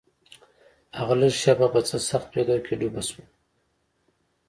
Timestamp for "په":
1.73-1.79